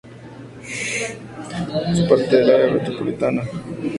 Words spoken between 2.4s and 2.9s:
área